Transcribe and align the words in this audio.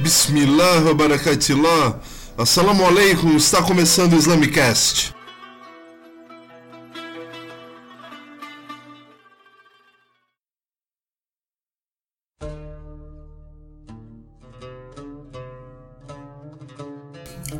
Bismillah, 0.00 0.92
barakatillah. 0.92 2.00
Assalamu 2.36 2.84
alaikum, 2.84 3.36
está 3.36 3.62
começando 3.62 4.14
o 4.14 4.16
Islamicast. 4.16 5.14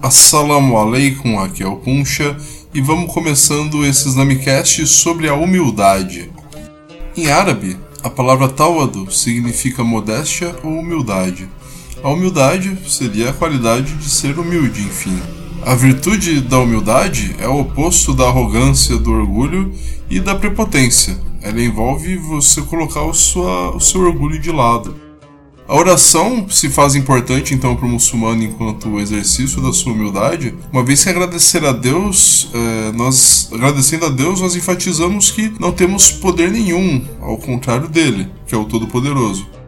Assalamu 0.02 0.76
alaikum, 0.76 1.38
aqui 1.38 1.62
é 1.62 1.68
o 1.68 1.76
Puncha 1.76 2.36
e 2.74 2.80
vamos 2.80 3.14
começando 3.14 3.86
esse 3.86 4.08
Islamicast 4.08 4.84
sobre 4.88 5.28
a 5.28 5.34
humildade. 5.34 6.32
Em 7.16 7.30
árabe, 7.30 7.78
a 8.02 8.10
palavra 8.10 8.48
tawadu 8.48 9.08
significa 9.10 9.84
modéstia 9.84 10.52
ou 10.64 10.80
humildade. 10.80 11.48
A 12.04 12.10
humildade 12.10 12.76
seria 12.86 13.30
a 13.30 13.32
qualidade 13.32 13.94
de 13.94 14.10
ser 14.10 14.38
humilde, 14.38 14.82
enfim. 14.82 15.18
A 15.62 15.74
virtude 15.74 16.42
da 16.42 16.58
humildade 16.58 17.34
é 17.38 17.48
o 17.48 17.60
oposto 17.60 18.12
da 18.12 18.26
arrogância, 18.26 18.98
do 18.98 19.10
orgulho 19.10 19.72
e 20.10 20.20
da 20.20 20.34
prepotência. 20.34 21.16
Ela 21.40 21.62
envolve 21.62 22.18
você 22.18 22.60
colocar 22.60 23.04
o, 23.04 23.14
sua, 23.14 23.74
o 23.74 23.80
seu 23.80 24.02
orgulho 24.02 24.38
de 24.38 24.52
lado. 24.52 24.94
A 25.66 25.74
oração 25.74 26.46
se 26.46 26.68
faz 26.68 26.94
importante 26.94 27.54
então 27.54 27.74
para 27.74 27.86
o 27.86 27.88
muçulmano 27.88 28.42
enquanto 28.42 29.00
exercício 29.00 29.62
da 29.62 29.72
sua 29.72 29.94
humildade, 29.94 30.54
uma 30.70 30.84
vez 30.84 31.02
que 31.02 31.08
agradecer 31.08 31.64
a 31.64 31.72
Deus, 31.72 32.50
é, 32.52 32.92
nós 32.92 33.48
agradecendo 33.50 34.04
a 34.04 34.10
Deus, 34.10 34.42
nós 34.42 34.54
enfatizamos 34.54 35.30
que 35.30 35.54
não 35.58 35.72
temos 35.72 36.12
poder 36.12 36.50
nenhum, 36.50 37.02
ao 37.18 37.38
contrário 37.38 37.88
dele, 37.88 38.28
que 38.46 38.54
é 38.54 38.58
o 38.58 38.66
Todo-Poderoso. 38.66 39.63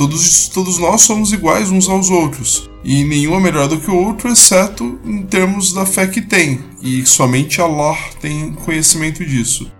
Todos, 0.00 0.48
todos 0.48 0.78
nós 0.78 1.02
somos 1.02 1.30
iguais 1.30 1.70
uns 1.70 1.86
aos 1.86 2.08
outros, 2.08 2.70
e 2.82 3.04
nenhum 3.04 3.34
é 3.34 3.38
melhor 3.40 3.68
do 3.68 3.78
que 3.78 3.90
o 3.90 3.94
outro, 3.94 4.32
exceto 4.32 4.98
em 5.04 5.24
termos 5.24 5.74
da 5.74 5.84
fé 5.84 6.06
que 6.06 6.22
tem, 6.22 6.58
e 6.82 7.04
somente 7.04 7.60
Allah 7.60 7.98
tem 8.18 8.50
conhecimento 8.64 9.22
disso. 9.22 9.70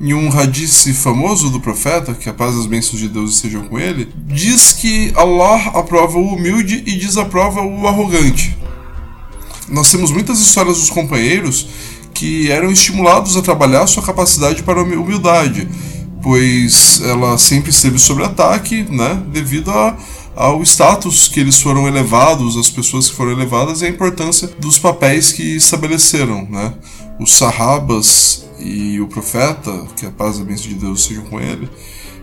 Em 0.00 0.14
um 0.14 0.36
hadith 0.36 0.92
famoso 0.94 1.48
do 1.48 1.60
profeta, 1.60 2.12
que 2.12 2.28
a 2.28 2.34
paz 2.34 2.56
e 2.56 2.58
as 2.58 2.66
bênçãos 2.66 2.98
de 2.98 3.06
Deus 3.06 3.36
estejam 3.36 3.62
com 3.68 3.78
ele, 3.78 4.12
diz 4.26 4.72
que 4.72 5.12
Allah 5.14 5.68
aprova 5.74 6.18
o 6.18 6.34
humilde 6.34 6.82
e 6.84 6.96
desaprova 6.96 7.60
o 7.60 7.86
arrogante. 7.86 8.58
Nós 9.68 9.92
temos 9.92 10.10
muitas 10.10 10.40
histórias 10.40 10.80
dos 10.80 10.90
companheiros 10.90 11.68
que 12.12 12.50
eram 12.50 12.72
estimulados 12.72 13.36
a 13.36 13.42
trabalhar 13.42 13.86
sua 13.86 14.02
capacidade 14.02 14.64
para 14.64 14.80
a 14.80 14.82
humildade, 14.82 15.68
pois 16.22 17.00
ela 17.04 17.36
sempre 17.36 17.70
esteve 17.70 17.98
sob 17.98 18.22
ataque, 18.22 18.84
né, 18.84 19.22
devido 19.32 19.70
a, 19.70 19.96
ao 20.36 20.62
status 20.62 21.28
que 21.28 21.40
eles 21.40 21.60
foram 21.60 21.88
elevados, 21.88 22.56
as 22.56 22.70
pessoas 22.70 23.08
que 23.08 23.16
foram 23.16 23.32
elevadas 23.32 23.82
e 23.82 23.86
a 23.86 23.88
importância 23.88 24.48
dos 24.58 24.78
papéis 24.78 25.32
que 25.32 25.42
estabeleceram, 25.56 26.46
né? 26.48 26.72
Os 27.18 27.34
sahabas 27.34 28.46
e 28.58 29.00
o 29.00 29.08
profeta, 29.08 29.86
que 29.96 30.06
a 30.06 30.10
paz 30.10 30.38
e 30.38 30.42
a 30.42 30.44
bênção 30.44 30.68
de 30.68 30.74
Deus 30.74 31.04
sejam 31.04 31.24
com 31.24 31.40
ele, 31.40 31.68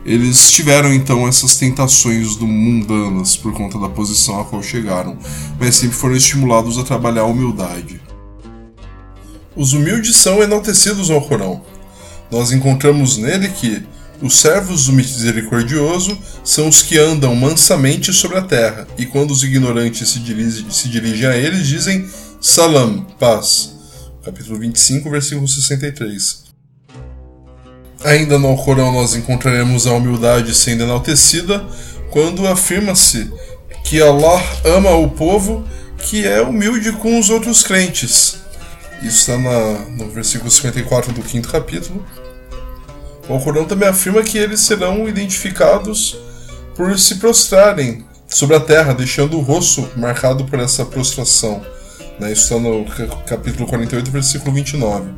eles 0.05 0.51
tiveram 0.51 0.93
então 0.93 1.27
essas 1.27 1.57
tentações 1.57 2.35
do 2.35 2.47
mundanas 2.47 3.35
por 3.35 3.53
conta 3.53 3.77
da 3.77 3.89
posição 3.89 4.39
a 4.39 4.45
qual 4.45 4.63
chegaram, 4.63 5.17
mas 5.59 5.75
sempre 5.75 5.95
foram 5.95 6.15
estimulados 6.15 6.77
a 6.77 6.83
trabalhar 6.83 7.21
a 7.21 7.25
humildade. 7.25 8.01
Os 9.55 9.73
humildes 9.73 10.15
são 10.15 10.41
enaltecidos 10.41 11.11
ao 11.11 11.21
Corão. 11.21 11.61
Nós 12.31 12.51
encontramos 12.51 13.17
nele 13.17 13.49
que 13.49 13.83
os 14.21 14.39
servos 14.39 14.85
do 14.85 14.93
misericordioso 14.93 16.17
são 16.43 16.67
os 16.67 16.81
que 16.81 16.97
andam 16.99 17.35
mansamente 17.35 18.11
sobre 18.13 18.37
a 18.37 18.41
terra, 18.41 18.87
e 18.97 19.05
quando 19.05 19.31
os 19.31 19.43
ignorantes 19.43 20.09
se 20.09 20.19
dirigem, 20.19 20.69
se 20.69 20.89
dirigem 20.89 21.27
a 21.27 21.37
eles, 21.37 21.67
dizem 21.67 22.07
Salam, 22.41 23.05
paz 23.19 23.79
capítulo 24.23 24.59
25, 24.59 25.09
versículo 25.09 25.47
63. 25.47 26.43
Ainda 28.03 28.37
no 28.37 28.55
Corão 28.57 28.91
nós 28.91 29.15
encontraremos 29.15 29.87
a 29.87 29.93
humildade 29.93 30.53
sendo 30.53 30.83
enaltecida 30.83 31.65
quando 32.11 32.47
afirma-se 32.47 33.31
que 33.83 34.01
Allah 34.01 34.41
ama 34.63 34.91
o 34.91 35.09
povo 35.09 35.65
que 35.97 36.25
é 36.25 36.41
humilde 36.41 36.91
com 36.93 37.19
os 37.19 37.29
outros 37.29 37.63
crentes. 37.63 38.39
Isso 39.01 39.31
está 39.31 39.37
no 39.37 40.09
versículo 40.09 40.51
54 40.51 41.13
do 41.13 41.21
quinto 41.21 41.49
capítulo. 41.49 42.05
O 43.27 43.39
Corão 43.39 43.65
também 43.65 43.87
afirma 43.87 44.23
que 44.23 44.37
eles 44.37 44.59
serão 44.59 45.07
identificados 45.07 46.17
por 46.75 46.97
se 46.97 47.15
prostrarem 47.15 48.05
sobre 48.27 48.55
a 48.55 48.59
terra, 48.59 48.93
deixando 48.93 49.37
o 49.37 49.41
rosto 49.41 49.87
marcado 49.95 50.45
por 50.45 50.59
essa 50.59 50.83
prostração. 50.85 51.61
Né? 52.19 52.31
Isso 52.31 52.43
está 52.43 52.59
no 52.59 52.85
capítulo 53.25 53.67
48, 53.67 54.11
versículo 54.11 54.53
29. 54.53 55.09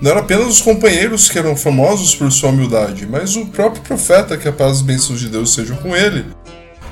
Não 0.00 0.10
eram 0.10 0.20
apenas 0.20 0.48
os 0.48 0.60
companheiros 0.60 1.28
que 1.28 1.38
eram 1.38 1.56
famosos 1.56 2.14
por 2.14 2.30
sua 2.32 2.50
humildade, 2.50 3.06
mas 3.06 3.36
o 3.36 3.46
próprio 3.46 3.82
profeta, 3.82 4.36
que 4.36 4.48
a 4.48 4.52
paz 4.52 4.80
e 4.80 4.84
bênçãos 4.84 5.20
de 5.20 5.28
Deus 5.28 5.54
sejam 5.54 5.76
com 5.76 5.94
ele. 5.94 6.26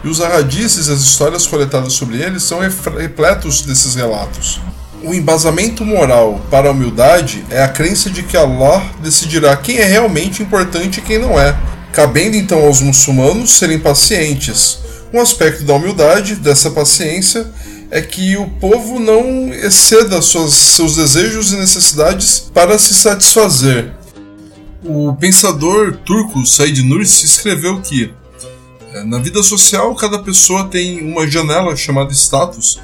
E 0.04 0.08
os 0.08 0.20
arradices 0.20 0.88
as 0.88 1.00
histórias 1.00 1.46
coletadas 1.46 1.92
sobre 1.92 2.22
ele 2.22 2.38
são 2.38 2.60
repletos 2.60 3.62
desses 3.62 3.96
relatos. 3.96 4.60
O 5.02 5.14
embasamento 5.14 5.84
moral 5.84 6.40
para 6.50 6.68
a 6.68 6.72
humildade 6.72 7.44
é 7.48 7.62
a 7.62 7.68
crença 7.68 8.10
de 8.10 8.22
que 8.22 8.36
Allah 8.36 8.84
decidirá 9.02 9.56
quem 9.56 9.78
é 9.78 9.84
realmente 9.84 10.42
importante 10.42 10.98
e 10.98 11.02
quem 11.02 11.18
não 11.18 11.40
é, 11.40 11.58
cabendo 11.92 12.36
então 12.36 12.64
aos 12.66 12.82
muçulmanos 12.82 13.58
serem 13.58 13.78
pacientes. 13.78 14.78
Um 15.12 15.20
aspecto 15.20 15.64
da 15.64 15.74
humildade, 15.74 16.36
dessa 16.36 16.70
paciência, 16.70 17.50
é 17.90 18.00
que 18.02 18.36
o 18.36 18.46
povo 18.46 19.00
não 19.00 19.52
exceda 19.52 20.20
suas, 20.20 20.52
seus 20.52 20.96
desejos 20.96 21.52
e 21.52 21.56
necessidades 21.56 22.38
para 22.52 22.78
se 22.78 22.94
satisfazer. 22.94 23.92
O 24.84 25.14
pensador 25.14 25.96
turco 26.04 26.46
Said 26.46 26.82
Nursi 26.82 27.24
escreveu 27.24 27.80
que 27.80 28.12
é, 28.92 29.04
na 29.04 29.18
vida 29.18 29.42
social 29.42 29.94
cada 29.94 30.18
pessoa 30.18 30.68
tem 30.68 31.00
uma 31.00 31.26
janela 31.26 31.74
chamada 31.74 32.12
status, 32.12 32.78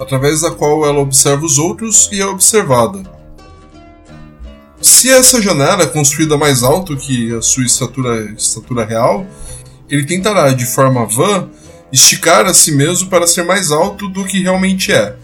através 0.00 0.40
da 0.40 0.50
qual 0.50 0.86
ela 0.86 0.98
observa 0.98 1.44
os 1.44 1.58
outros 1.58 2.08
e 2.10 2.20
é 2.20 2.26
observada. 2.26 3.02
Se 4.80 5.10
essa 5.10 5.42
janela 5.42 5.82
é 5.82 5.86
construída 5.86 6.38
mais 6.38 6.62
alto 6.62 6.96
que 6.96 7.34
a 7.34 7.42
sua 7.42 7.64
estatura, 7.64 8.32
estatura 8.32 8.84
real, 8.84 9.26
ele 9.90 10.06
tentará, 10.06 10.50
de 10.52 10.64
forma 10.64 11.04
vã, 11.04 11.48
esticar 11.92 12.46
a 12.46 12.54
si 12.54 12.72
mesmo 12.72 13.10
para 13.10 13.26
ser 13.26 13.44
mais 13.44 13.70
alto 13.70 14.08
do 14.08 14.24
que 14.24 14.42
realmente 14.42 14.90
é. 14.90 15.14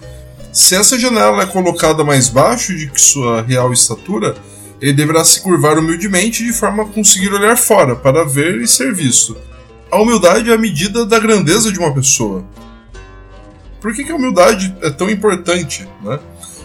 Se 0.53 0.75
essa 0.75 0.99
janela 0.99 1.43
é 1.43 1.47
colocada 1.47 2.05
mais 2.05 2.29
baixo 2.29 2.77
de 2.77 2.89
que 2.91 3.01
sua 3.01 3.41
real 3.43 3.73
estatura, 3.73 4.37
ele 4.81 4.93
deverá 4.93 5.25
se 5.25 5.41
curvar 5.41 5.79
humildemente 5.79 6.45
de 6.45 6.53
forma 6.53 6.83
a 6.83 6.87
conseguir 6.87 7.33
olhar 7.33 7.57
fora 7.57 7.97
para 7.97 8.25
ver 8.25 8.61
e 8.61 8.69
ser 8.69 8.95
visto. 8.95 9.37
A 9.91 10.01
humildade 10.01 10.51
é 10.51 10.55
a 10.55 10.59
medida 10.59 11.07
da 11.07 11.19
grandeza 11.19 11.73
de 11.73 11.79
uma 11.79 11.95
pessoa. 11.95 12.45
Por 13.87 13.95
que, 13.95 14.03
que 14.03 14.11
a 14.11 14.17
humildade 14.17 14.75
é 14.83 14.91
tão 14.91 15.09
importante? 15.09 15.87
Né? 16.03 16.19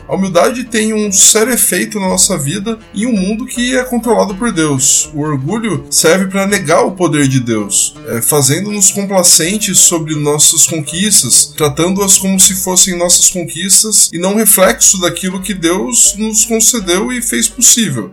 A 0.10 0.16
humildade 0.16 0.64
tem 0.64 0.92
um 0.92 1.12
sério 1.12 1.54
efeito 1.54 2.00
na 2.00 2.10
nossa 2.10 2.36
vida 2.36 2.80
em 2.96 3.06
um 3.06 3.16
mundo 3.16 3.46
que 3.46 3.78
é 3.78 3.84
controlado 3.84 4.34
por 4.34 4.52
Deus. 4.52 5.08
O 5.14 5.20
orgulho 5.20 5.86
serve 5.92 6.26
para 6.32 6.48
negar 6.48 6.82
o 6.82 6.94
poder 6.94 7.28
de 7.28 7.40
Deus, 7.40 7.94
é, 8.08 8.24
fazendo-nos 8.24 8.90
complacentes 8.90 9.78
sobre 9.78 10.16
nossas 10.16 10.66
conquistas, 10.66 11.54
tratando-as 11.56 12.18
como 12.18 12.40
se 12.40 12.56
fossem 12.56 12.98
nossas 12.98 13.30
conquistas 13.30 14.10
e 14.12 14.18
não 14.18 14.34
reflexo 14.34 15.00
daquilo 15.00 15.44
que 15.44 15.54
Deus 15.54 16.16
nos 16.18 16.44
concedeu 16.46 17.12
e 17.12 17.22
fez 17.22 17.48
possível. 17.48 18.12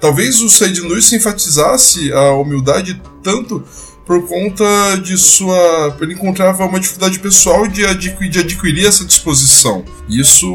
Talvez 0.00 0.40
o 0.40 0.48
Said 0.48 0.80
Nursi 0.82 1.16
enfatizasse 1.16 2.12
a 2.12 2.34
humildade 2.34 3.02
tanto 3.20 3.64
por 4.08 4.26
conta 4.26 4.96
de 4.96 5.18
sua. 5.18 5.94
Ele 6.00 6.14
encontrava 6.14 6.64
uma 6.64 6.80
dificuldade 6.80 7.18
pessoal 7.18 7.68
de 7.68 7.84
adquirir, 7.84 8.30
de 8.30 8.38
adquirir 8.38 8.86
essa 8.86 9.04
disposição. 9.04 9.84
Isso, 10.08 10.48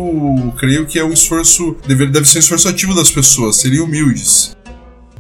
creio 0.58 0.88
que 0.88 0.98
é 0.98 1.06
um 1.06 1.14
esforço. 1.14 1.78
Deve, 1.88 2.08
deve 2.08 2.28
ser 2.28 2.40
um 2.40 2.42
esforço 2.42 2.68
ativo 2.68 2.96
das 2.96 3.12
pessoas, 3.12 3.58
serem 3.58 3.80
humildes. 3.80 4.58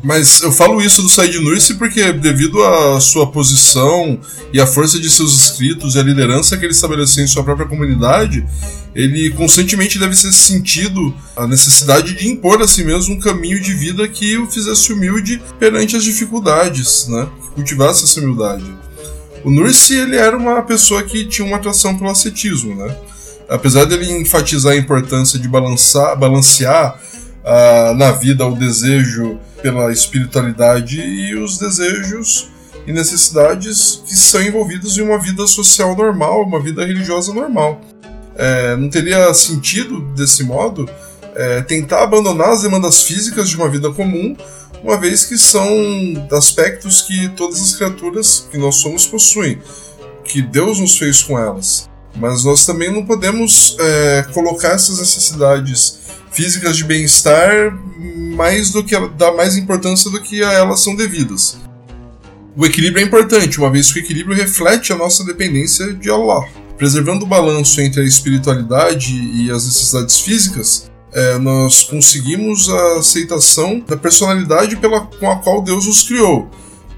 Mas 0.03 0.41
eu 0.41 0.51
falo 0.51 0.81
isso 0.81 1.01
do 1.01 1.07
Said 1.07 1.39
Nursi 1.39 1.75
porque, 1.75 2.11
devido 2.11 2.61
à 2.61 2.99
sua 2.99 3.25
posição 3.25 4.19
e 4.51 4.59
à 4.59 4.67
força 4.67 4.99
de 4.99 5.09
seus 5.09 5.33
escritos 5.33 5.95
e 5.95 5.99
a 5.99 6.03
liderança 6.03 6.57
que 6.57 6.65
ele 6.65 6.73
estabeleceu 6.73 7.23
em 7.23 7.27
sua 7.27 7.41
própria 7.41 7.65
comunidade, 7.65 8.45
ele 8.93 9.31
constantemente 9.31 9.97
deve 9.97 10.13
ser 10.13 10.33
sentido 10.33 11.15
a 11.37 11.47
necessidade 11.47 12.15
de 12.15 12.27
impor 12.27 12.61
a 12.61 12.67
si 12.67 12.83
mesmo 12.83 13.15
um 13.15 13.19
caminho 13.19 13.61
de 13.61 13.73
vida 13.73 14.05
que 14.09 14.37
o 14.37 14.45
fizesse 14.45 14.91
humilde 14.91 15.41
perante 15.57 15.95
as 15.95 16.03
dificuldades, 16.03 17.07
né? 17.07 17.29
que 17.41 17.51
cultivasse 17.51 18.03
essa 18.03 18.19
humildade. 18.19 18.65
O 19.41 19.49
Nursi 19.49 19.95
ele 19.95 20.17
era 20.17 20.35
uma 20.35 20.61
pessoa 20.63 21.01
que 21.03 21.25
tinha 21.25 21.47
uma 21.47 21.55
atração 21.55 21.97
pelo 21.97 22.11
ascetismo, 22.11 22.75
né? 22.75 22.93
apesar 23.47 23.85
dele 23.85 24.11
enfatizar 24.11 24.73
a 24.73 24.77
importância 24.77 25.39
de 25.39 25.47
balançar, 25.47 26.19
balancear 26.19 26.99
uh, 27.39 27.93
na 27.95 28.11
vida 28.11 28.45
o 28.45 28.53
desejo 28.53 29.39
pela 29.63 29.91
espiritualidade 29.93 30.99
e 30.99 31.33
os 31.35 31.57
desejos 31.57 32.49
e 32.85 32.91
necessidades 32.91 34.03
que 34.05 34.13
são 34.13 34.43
envolvidas 34.43 34.97
em 34.97 35.01
uma 35.01 35.17
vida 35.17 35.47
social 35.47 35.95
normal, 35.95 36.43
uma 36.43 36.61
vida 36.61 36.85
religiosa 36.85 37.33
normal. 37.33 37.79
É, 38.35 38.75
não 38.75 38.89
teria 38.89 39.33
sentido, 39.33 40.01
desse 40.15 40.43
modo, 40.43 40.87
é, 41.33 41.61
tentar 41.61 42.03
abandonar 42.03 42.49
as 42.49 42.61
demandas 42.61 43.03
físicas 43.03 43.47
de 43.47 43.55
uma 43.55 43.69
vida 43.69 43.89
comum, 43.91 44.35
uma 44.83 44.97
vez 44.97 45.23
que 45.23 45.37
são 45.37 45.65
aspectos 46.33 47.03
que 47.03 47.29
todas 47.29 47.61
as 47.61 47.73
criaturas 47.73 48.45
que 48.51 48.57
nós 48.57 48.75
somos 48.75 49.07
possuem, 49.07 49.61
que 50.25 50.41
Deus 50.41 50.77
nos 50.79 50.97
fez 50.97 51.21
com 51.21 51.39
elas. 51.39 51.89
Mas 52.15 52.43
nós 52.43 52.65
também 52.65 52.91
não 52.91 53.05
podemos 53.05 53.77
é, 53.79 54.25
colocar 54.33 54.73
essas 54.73 54.99
necessidades 54.99 55.99
físicas 56.31 56.75
de 56.75 56.83
bem-estar 56.83 57.73
mais 58.33 58.71
do 58.71 58.83
que 58.83 58.97
dar 59.09 59.33
mais 59.33 59.55
importância 59.55 60.09
do 60.11 60.21
que 60.21 60.43
a 60.43 60.51
elas 60.51 60.81
são 60.81 60.95
devidas. 60.95 61.57
O 62.55 62.65
equilíbrio 62.65 63.03
é 63.03 63.07
importante, 63.07 63.57
uma 63.59 63.71
vez 63.71 63.91
que 63.91 63.99
o 63.99 64.03
equilíbrio 64.03 64.35
reflete 64.37 64.93
a 64.93 64.95
nossa 64.95 65.23
dependência 65.23 65.93
de 65.93 66.09
Allah. 66.09 66.47
Preservando 66.77 67.25
o 67.25 67.27
balanço 67.27 67.81
entre 67.81 68.01
a 68.01 68.05
espiritualidade 68.05 69.15
e 69.15 69.49
as 69.49 69.65
necessidades 69.65 70.19
físicas, 70.19 70.91
é, 71.13 71.37
nós 71.37 71.83
conseguimos 71.83 72.69
a 72.69 72.97
aceitação 72.99 73.79
da 73.87 73.95
personalidade 73.95 74.75
pela, 74.77 75.01
com 75.01 75.31
a 75.31 75.37
qual 75.37 75.61
Deus 75.61 75.87
os 75.87 76.03
criou. 76.03 76.49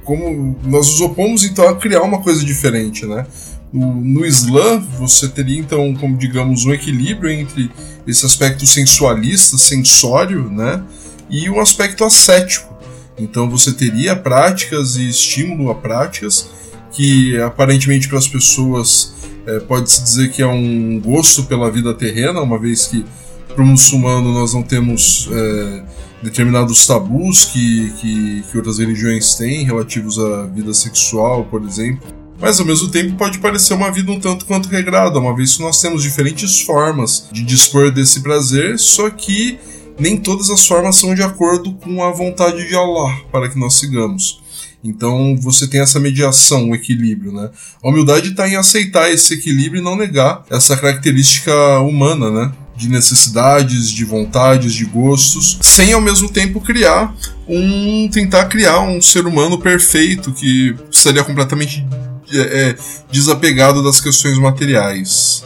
Como 0.03 0.57
nós 0.63 0.87
nos 0.87 1.01
opomos 1.01 1.43
então 1.43 1.67
a 1.67 1.75
criar 1.75 2.01
uma 2.01 2.21
coisa 2.21 2.43
diferente, 2.43 3.05
né? 3.05 3.25
No, 3.73 3.95
no 3.95 4.25
Islã, 4.25 4.79
você 4.97 5.27
teria 5.27 5.59
então, 5.59 5.93
como 5.95 6.17
digamos, 6.17 6.65
um 6.65 6.73
equilíbrio 6.73 7.29
entre 7.29 7.69
esse 8.07 8.25
aspecto 8.25 8.65
sensualista, 8.65 9.57
sensório, 9.57 10.49
né? 10.49 10.83
E 11.29 11.49
um 11.49 11.59
aspecto 11.59 12.03
ascético 12.03 12.75
então 13.17 13.49
você 13.49 13.71
teria 13.71 14.15
práticas 14.15 14.97
e 14.97 15.07
estímulo 15.07 15.71
a 15.71 15.75
práticas 15.75 16.49
que 16.91 17.39
aparentemente 17.41 18.07
para 18.07 18.17
as 18.17 18.27
pessoas 18.27 19.13
é, 19.45 19.59
pode-se 19.59 20.01
dizer 20.03 20.31
que 20.31 20.41
é 20.41 20.47
um 20.47 20.99
gosto 20.99 21.43
pela 21.43 21.69
vida 21.69 21.93
terrena, 21.93 22.41
uma 22.41 22.59
vez 22.59 22.87
que 22.87 23.05
para 23.53 23.63
o 23.63 23.65
muçulmano 23.65 24.33
nós 24.33 24.53
não 24.53 24.63
temos 24.63 25.29
é, 25.31 25.83
determinados 26.21 26.85
tabus 26.85 27.45
que, 27.45 27.91
que, 28.01 28.43
que 28.49 28.57
outras 28.57 28.79
religiões 28.79 29.35
têm 29.35 29.63
relativos 29.63 30.19
à 30.19 30.45
vida 30.47 30.73
sexual, 30.73 31.45
por 31.45 31.63
exemplo. 31.63 32.07
Mas 32.39 32.59
ao 32.59 32.65
mesmo 32.65 32.89
tempo 32.89 33.15
pode 33.15 33.39
parecer 33.39 33.73
uma 33.73 33.89
vida 33.89 34.11
um 34.11 34.19
tanto 34.19 34.45
quanto 34.45 34.67
regrada, 34.67 35.19
uma 35.19 35.33
vez 35.33 35.55
que 35.55 35.61
nós 35.61 35.79
temos 35.79 36.03
diferentes 36.03 36.61
formas 36.61 37.29
de 37.31 37.43
dispor 37.43 37.91
desse 37.91 38.19
prazer, 38.21 38.77
só 38.77 39.09
que 39.09 39.57
nem 39.97 40.17
todas 40.17 40.49
as 40.49 40.65
formas 40.65 40.97
são 40.97 41.15
de 41.15 41.23
acordo 41.23 41.73
com 41.73 42.03
a 42.03 42.11
vontade 42.11 42.67
de 42.67 42.75
Allah 42.75 43.17
para 43.31 43.49
que 43.49 43.57
nós 43.57 43.75
sigamos. 43.75 44.43
Então 44.83 45.35
você 45.37 45.67
tem 45.67 45.81
essa 45.81 45.99
mediação, 45.99 46.69
o 46.69 46.75
equilíbrio, 46.75 47.31
né? 47.31 47.49
A 47.83 47.89
humildade 47.89 48.29
está 48.29 48.47
em 48.47 48.55
aceitar 48.55 49.09
esse 49.11 49.33
equilíbrio 49.33 49.81
e 49.81 49.83
não 49.83 49.95
negar 49.95 50.43
essa 50.49 50.77
característica 50.77 51.79
humana, 51.79 52.29
né? 52.29 52.51
De 52.77 52.87
necessidades, 52.87 53.89
de 53.89 54.05
vontades, 54.05 54.73
de 54.73 54.85
gostos, 54.85 55.57
sem 55.61 55.93
ao 55.93 56.01
mesmo 56.01 56.29
tempo 56.29 56.61
criar 56.61 57.15
um. 57.47 58.07
tentar 58.09 58.45
criar 58.45 58.81
um 58.81 59.01
ser 59.01 59.25
humano 59.25 59.57
perfeito 59.57 60.31
que 60.31 60.75
estaria 60.91 61.23
completamente 61.23 61.83
é, 62.31 62.69
é 62.69 62.75
desapegado 63.11 63.83
das 63.83 63.99
questões 63.99 64.37
materiais. 64.37 65.43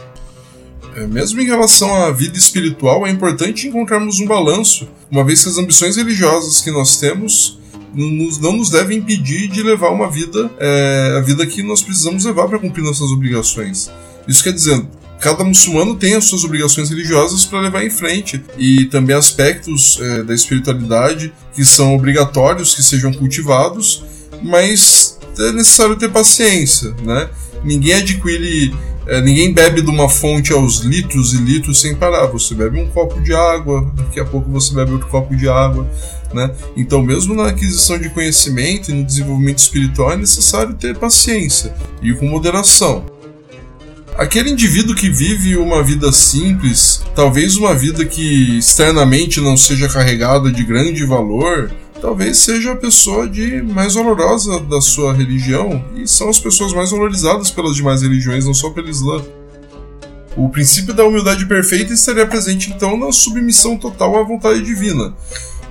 É, 0.96 1.06
mesmo 1.06 1.40
em 1.40 1.46
relação 1.46 1.94
à 1.94 2.10
vida 2.10 2.36
espiritual, 2.36 3.06
é 3.06 3.10
importante 3.10 3.68
encontrarmos 3.68 4.20
um 4.20 4.26
balanço, 4.26 4.88
uma 5.10 5.24
vez 5.24 5.42
que 5.42 5.48
as 5.48 5.58
ambições 5.58 5.96
religiosas 5.96 6.60
que 6.60 6.70
nós 6.70 6.98
temos 6.98 7.58
não 7.92 8.52
nos 8.52 8.70
devem 8.70 8.98
impedir 8.98 9.48
de 9.48 9.62
levar 9.62 9.90
uma 9.90 10.08
vida, 10.08 10.50
é, 10.58 11.16
a 11.18 11.20
vida 11.20 11.44
que 11.46 11.62
nós 11.62 11.82
precisamos 11.82 12.24
levar 12.24 12.48
para 12.48 12.58
cumprir 12.58 12.82
nossas 12.82 13.10
obrigações. 13.10 13.90
Isso 14.28 14.44
quer 14.44 14.52
dizer, 14.52 14.86
cada 15.20 15.42
muçulmano 15.42 15.96
tem 15.96 16.14
as 16.14 16.24
suas 16.24 16.44
obrigações 16.44 16.88
religiosas 16.88 17.44
para 17.44 17.60
levar 17.60 17.84
em 17.84 17.90
frente 17.90 18.40
e 18.56 18.86
também 18.86 19.16
aspectos 19.16 19.98
é, 20.00 20.22
da 20.22 20.34
espiritualidade 20.34 21.32
que 21.52 21.64
são 21.64 21.94
obrigatórios 21.94 22.74
que 22.74 22.82
sejam 22.82 23.12
cultivados, 23.12 24.04
mas 24.42 25.18
é 25.38 25.52
necessário 25.52 25.96
ter 25.96 26.10
paciência, 26.10 26.94
né? 27.02 27.28
Ninguém 27.64 27.94
adquire 27.94 28.72
é, 29.10 29.20
ninguém 29.20 29.52
bebe 29.52 29.82
de 29.82 29.90
uma 29.90 30.08
fonte 30.08 30.52
aos 30.52 30.78
litros 30.78 31.34
e 31.34 31.38
litros 31.38 31.80
sem 31.80 31.96
parar. 31.96 32.26
Você 32.26 32.54
bebe 32.54 32.80
um 32.80 32.86
copo 32.86 33.20
de 33.20 33.34
água, 33.34 33.90
daqui 33.96 34.20
a 34.20 34.24
pouco 34.24 34.48
você 34.48 34.72
bebe 34.72 34.92
outro 34.92 35.08
copo 35.08 35.34
de 35.34 35.48
água. 35.48 35.84
Né? 36.32 36.48
Então, 36.76 37.02
mesmo 37.02 37.34
na 37.34 37.48
aquisição 37.48 37.98
de 37.98 38.08
conhecimento 38.08 38.92
e 38.92 38.94
no 38.94 39.04
desenvolvimento 39.04 39.58
espiritual, 39.58 40.12
é 40.12 40.16
necessário 40.16 40.74
ter 40.74 40.96
paciência 40.96 41.74
e 42.00 42.12
com 42.14 42.24
moderação. 42.26 43.04
Aquele 44.16 44.50
indivíduo 44.50 44.94
que 44.94 45.10
vive 45.10 45.56
uma 45.56 45.82
vida 45.82 46.12
simples, 46.12 47.02
talvez 47.12 47.56
uma 47.56 47.74
vida 47.74 48.04
que 48.04 48.58
externamente 48.58 49.40
não 49.40 49.56
seja 49.56 49.88
carregada 49.88 50.52
de 50.52 50.62
grande 50.62 51.04
valor, 51.04 51.72
talvez 52.00 52.38
seja 52.38 52.72
a 52.72 52.76
pessoa 52.76 53.28
de 53.28 53.62
mais 53.62 53.94
valorosa 53.94 54.60
da 54.60 54.80
sua 54.80 55.12
religião 55.12 55.84
e 55.94 56.08
são 56.08 56.28
as 56.28 56.38
pessoas 56.38 56.72
mais 56.72 56.90
valorizadas 56.90 57.50
pelas 57.50 57.76
demais 57.76 58.02
religiões, 58.02 58.44
não 58.46 58.54
só 58.54 58.70
pelo 58.70 58.88
Islã. 58.88 59.22
O 60.36 60.48
princípio 60.48 60.94
da 60.94 61.04
humildade 61.04 61.46
perfeita 61.46 61.92
estaria 61.92 62.26
presente 62.26 62.70
então 62.70 62.96
na 62.96 63.12
submissão 63.12 63.76
total 63.76 64.18
à 64.18 64.22
vontade 64.22 64.62
divina. 64.62 65.12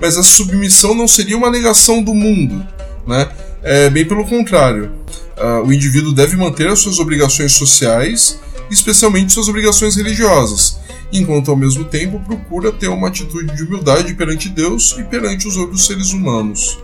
Mas 0.00 0.16
a 0.16 0.22
submissão 0.22 0.94
não 0.94 1.08
seria 1.08 1.36
uma 1.36 1.50
negação 1.50 2.02
do 2.02 2.14
mundo, 2.14 2.64
né? 3.06 3.28
É 3.62 3.90
bem 3.90 4.06
pelo 4.06 4.24
contrário. 4.26 4.92
Uh, 5.36 5.66
o 5.66 5.72
indivíduo 5.72 6.12
deve 6.12 6.36
manter 6.36 6.68
as 6.68 6.78
suas 6.78 6.98
obrigações 6.98 7.52
sociais, 7.52 8.38
especialmente 8.70 9.32
suas 9.32 9.48
obrigações 9.48 9.96
religiosas, 9.96 10.78
enquanto 11.12 11.50
ao 11.50 11.56
mesmo 11.56 11.84
tempo 11.84 12.20
procura 12.20 12.72
ter 12.72 12.88
uma 12.88 13.08
atitude 13.08 13.54
de 13.54 13.64
humildade 13.64 14.14
perante 14.14 14.48
Deus 14.48 14.96
e 14.98 15.02
perante 15.02 15.48
os 15.48 15.56
outros 15.56 15.86
seres 15.86 16.12
humanos. 16.12 16.78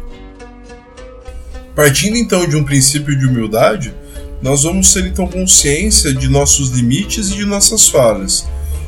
Partindo 1.74 2.16
então 2.16 2.48
de 2.48 2.56
um 2.56 2.64
princípio 2.64 3.16
de 3.16 3.26
humildade, 3.26 3.94
nós 4.42 4.62
vamos 4.62 4.92
ter 4.92 5.06
então 5.06 5.26
consciência 5.26 6.12
de 6.12 6.28
nossos 6.28 6.70
limites 6.70 7.30
e 7.30 7.36
de 7.36 7.44
nossas 7.44 7.88
falhas, 7.88 8.46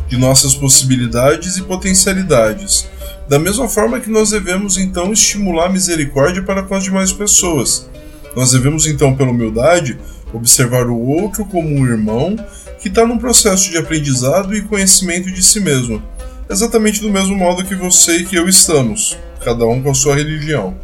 de 0.08 0.16
nossas 0.16 0.54
possibilidades 0.54 1.56
e 1.56 1.62
potencialidades. 1.62 2.88
Da 3.28 3.38
mesma 3.38 3.68
forma 3.68 4.00
que 4.00 4.10
nós 4.10 4.30
devemos 4.30 4.78
então 4.78 5.12
estimular 5.12 5.66
a 5.66 5.72
misericórdia 5.72 6.42
para 6.42 6.62
com 6.62 6.74
as 6.74 6.84
demais 6.84 7.12
pessoas. 7.12 7.88
Nós 8.34 8.52
devemos 8.52 8.86
então, 8.86 9.14
pela 9.14 9.30
humildade, 9.30 9.98
observar 10.32 10.86
o 10.86 10.98
outro 10.98 11.44
como 11.44 11.68
um 11.68 11.86
irmão 11.86 12.36
que 12.78 12.88
está 12.88 13.06
num 13.06 13.18
processo 13.18 13.70
de 13.70 13.78
aprendizado 13.78 14.54
e 14.54 14.62
conhecimento 14.62 15.30
de 15.30 15.42
si 15.42 15.60
mesmo, 15.60 16.02
exatamente 16.48 17.00
do 17.00 17.10
mesmo 17.10 17.36
modo 17.36 17.64
que 17.64 17.74
você 17.74 18.18
e 18.18 18.24
que 18.24 18.36
eu 18.36 18.48
estamos, 18.48 19.16
cada 19.44 19.66
um 19.66 19.82
com 19.82 19.90
a 19.90 19.94
sua 19.94 20.14
religião. 20.14 20.76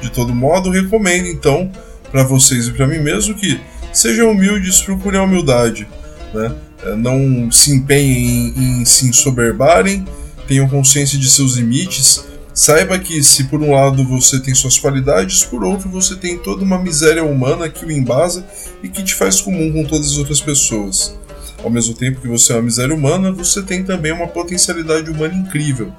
De 0.00 0.10
todo 0.10 0.34
modo, 0.34 0.70
recomendo 0.70 1.26
então 1.26 1.70
para 2.10 2.22
vocês 2.22 2.68
e 2.68 2.72
para 2.72 2.86
mim 2.86 2.98
mesmo 2.98 3.34
que 3.34 3.60
sejam 3.92 4.30
humildes, 4.30 4.80
procurem 4.80 5.20
a 5.20 5.24
humildade, 5.24 5.86
né? 6.32 6.54
É, 6.84 6.94
não 6.94 7.50
se 7.50 7.72
empenhem 7.72 8.54
em, 8.56 8.80
em 8.80 8.84
se 8.84 9.06
ensoberbarem, 9.06 10.06
tenham 10.46 10.68
consciência 10.68 11.18
de 11.18 11.28
seus 11.28 11.54
limites. 11.54 12.24
Saiba 12.58 12.98
que 12.98 13.22
se 13.22 13.44
por 13.44 13.62
um 13.62 13.72
lado 13.72 14.02
você 14.02 14.40
tem 14.40 14.52
suas 14.52 14.76
qualidades, 14.76 15.44
por 15.44 15.62
outro 15.62 15.88
você 15.88 16.16
tem 16.16 16.36
toda 16.36 16.64
uma 16.64 16.76
miséria 16.76 17.22
humana 17.22 17.68
que 17.68 17.86
o 17.86 17.90
embasa 17.92 18.44
e 18.82 18.88
que 18.88 19.04
te 19.04 19.14
faz 19.14 19.40
comum 19.40 19.72
com 19.72 19.84
todas 19.84 20.08
as 20.08 20.18
outras 20.18 20.40
pessoas. 20.40 21.16
Ao 21.62 21.70
mesmo 21.70 21.94
tempo 21.94 22.20
que 22.20 22.26
você 22.26 22.52
é 22.52 22.56
uma 22.56 22.62
miséria 22.62 22.92
humana, 22.92 23.30
você 23.30 23.62
tem 23.62 23.84
também 23.84 24.10
uma 24.10 24.26
potencialidade 24.26 25.08
humana 25.08 25.34
incrível 25.34 25.92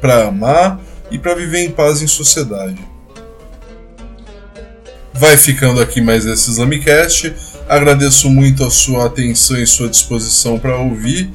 para 0.00 0.28
amar 0.28 0.80
e 1.10 1.18
para 1.18 1.34
viver 1.34 1.66
em 1.66 1.70
paz 1.70 2.00
em 2.00 2.06
sociedade. 2.06 2.82
Vai 5.12 5.36
ficando 5.36 5.82
aqui 5.82 6.00
mais 6.00 6.24
esse 6.24 6.50
Islamicast. 6.50 7.34
Agradeço 7.68 8.30
muito 8.30 8.64
a 8.64 8.70
sua 8.70 9.04
atenção 9.04 9.58
e 9.58 9.66
sua 9.66 9.90
disposição 9.90 10.58
para 10.58 10.78
ouvir. 10.78 11.30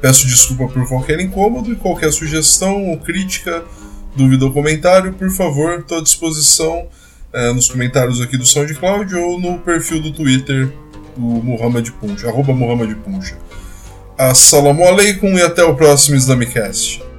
Peço 0.00 0.24
desculpa 0.28 0.72
por 0.72 0.88
qualquer 0.88 1.18
incômodo 1.18 1.72
e 1.72 1.76
qualquer 1.76 2.12
sugestão 2.12 2.90
ou 2.90 2.96
crítica, 2.96 3.64
dúvida 4.14 4.44
ou 4.44 4.52
comentário, 4.52 5.12
por 5.12 5.30
favor, 5.30 5.80
estou 5.80 5.98
à 5.98 6.02
disposição 6.02 6.86
é, 7.32 7.52
nos 7.52 7.68
comentários 7.68 8.20
aqui 8.20 8.36
do 8.36 8.46
SoundCloud 8.46 9.14
ou 9.14 9.40
no 9.40 9.58
perfil 9.58 10.02
do 10.02 10.12
Twitter 10.12 10.72
do 11.16 11.22
Muhammad 11.22 11.88
Puncha, 11.90 12.28
arroba 12.28 12.52
Muhammad 12.52 12.94
Puncha. 12.96 13.36
Assalamu 14.18 14.84
alaikum 14.84 15.38
e 15.38 15.42
até 15.42 15.64
o 15.64 15.74
próximo 15.74 16.16
Islamicast. 16.16 17.09